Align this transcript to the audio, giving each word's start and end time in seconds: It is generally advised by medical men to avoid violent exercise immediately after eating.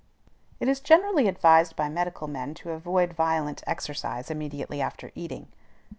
It 0.59 0.67
is 0.67 0.79
generally 0.79 1.27
advised 1.27 1.75
by 1.75 1.87
medical 1.87 2.27
men 2.27 2.55
to 2.55 2.71
avoid 2.71 3.13
violent 3.13 3.61
exercise 3.67 4.31
immediately 4.31 4.81
after 4.81 5.11
eating. 5.13 5.49